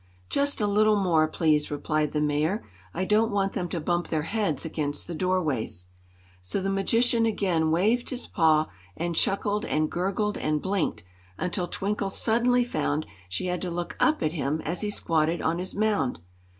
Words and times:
"Just 0.31 0.59
a 0.59 0.65
little 0.65 0.95
more, 0.95 1.27
please," 1.27 1.69
replied 1.69 2.11
the 2.11 2.21
Mayor; 2.21 2.63
"I 2.91 3.05
don't 3.05 3.29
want 3.29 3.53
them 3.53 3.69
to 3.69 3.79
bump 3.79 4.07
their 4.07 4.23
heads 4.23 4.65
against 4.65 5.05
the 5.05 5.13
doorways." 5.13 5.89
So 6.41 6.59
the 6.59 6.71
magician 6.71 7.27
again 7.27 7.69
waved 7.69 8.09
his 8.09 8.25
paw 8.25 8.67
and 8.97 9.15
chuckled 9.15 9.63
and 9.63 9.91
gurgled 9.91 10.39
and 10.39 10.59
blinked, 10.59 11.03
until 11.37 11.67
Twinkle 11.67 12.09
suddenly 12.09 12.63
found 12.65 13.05
she 13.29 13.45
had 13.45 13.61
to 13.61 13.69
look 13.69 13.95
up 13.99 14.23
at 14.23 14.31
him 14.33 14.59
as 14.61 14.81
he 14.81 14.89
squatted 14.89 15.39
on 15.39 15.59
his 15.59 15.75
mound. 15.75 16.17